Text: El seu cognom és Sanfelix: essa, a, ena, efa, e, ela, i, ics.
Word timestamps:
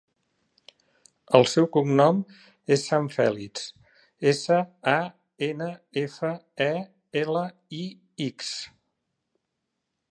El 1.39 1.43
seu 1.51 1.67
cognom 1.75 2.23
és 2.75 2.85
Sanfelix: 2.93 3.67
essa, 4.33 4.59
a, 4.95 4.97
ena, 5.51 5.69
efa, 6.05 6.33
e, 6.73 6.75
ela, 7.25 7.47
i, 7.83 7.85
ics. 8.31 8.55